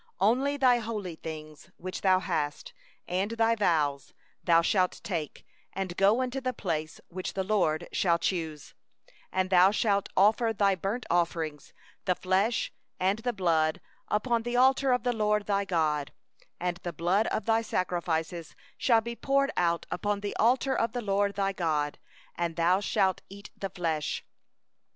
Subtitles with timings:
[0.19, 2.73] 26Only thy holy things which thou hast,
[3.07, 8.17] and thy vows, thou shalt take, and go unto the place which the LORD shall
[8.17, 8.73] choose;
[9.31, 11.71] 27and thou shalt offer thy burnt offerings,
[12.05, 16.11] the flesh and the blood, upon the altar of the LORD thy God;
[16.59, 21.01] and the blood of thy sacrifices shall be poured out against the altar of the
[21.03, 21.99] LORD thy God,
[22.33, 24.25] and thou shalt eat the flesh.